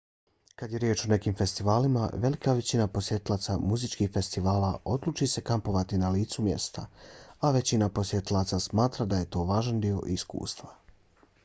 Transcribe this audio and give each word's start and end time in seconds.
kad 0.59 0.71
je 0.73 0.79
riječ 0.83 1.01
o 1.05 1.09
nekim 1.09 1.33
festivalima 1.41 2.09
velika 2.23 2.53
većina 2.59 2.87
posjetilaca 2.87 3.57
muzičkih 3.73 4.11
festivala 4.17 4.71
odluči 4.95 5.27
se 5.27 5.45
kampovati 5.51 5.97
na 6.05 6.09
licu 6.09 6.41
mjesta 6.49 6.87
a 7.39 7.51
većina 7.59 7.89
posjetilaca 7.89 8.59
smatra 8.59 9.05
da 9.05 9.17
je 9.21 9.29
to 9.37 9.43
važan 9.53 9.79
dio 9.81 10.01
iskustva 10.19 10.75